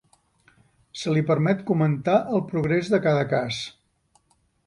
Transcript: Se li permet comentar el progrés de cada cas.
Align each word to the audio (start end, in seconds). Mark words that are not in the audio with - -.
Se 1.01 1.13
li 1.17 1.23
permet 1.27 1.61
comentar 1.67 2.15
el 2.37 2.43
progrés 2.53 2.91
de 2.95 3.01
cada 3.05 3.27
cas. 3.35 3.59